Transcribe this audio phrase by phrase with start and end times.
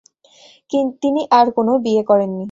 [1.01, 2.39] তিনি আর কোনো বিয়ে করেননি।